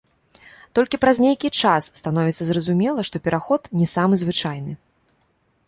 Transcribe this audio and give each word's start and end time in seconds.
Толькі 0.77 0.99
праз 1.03 1.17
нейкі 1.25 1.51
час 1.61 1.83
становіцца 1.99 2.43
зразумела, 2.49 3.05
што 3.13 3.23
пераход 3.29 3.61
не 3.83 3.87
самы 3.95 4.15
звычайны. 4.25 4.71